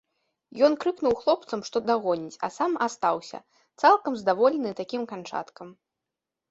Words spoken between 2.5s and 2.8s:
сам